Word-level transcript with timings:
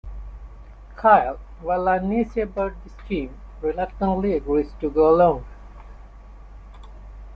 Kyle, 0.95 1.37
while 1.61 1.87
uneasy 1.87 2.41
about 2.41 2.73
the 2.83 2.89
scheme, 2.89 3.37
reluctantly 3.61 4.33
agrees 4.33 4.73
to 4.79 4.89
go 4.89 5.13
along. 5.15 5.45